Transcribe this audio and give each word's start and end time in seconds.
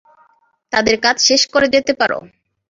তাদের 0.73 0.95
কাজ 1.01 1.15
শেষ 1.27 1.41
করে 1.53 1.67
যেতে 1.75 1.93
পারো। 1.93 2.17